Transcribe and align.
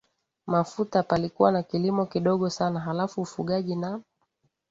mafuta 0.47 1.03
palikuwa 1.03 1.51
na 1.51 1.63
kilimo 1.63 2.05
kidogo 2.05 2.49
sana 2.49 2.79
halafu 2.79 3.21
ufugaji 3.21 3.75
na 3.75 4.01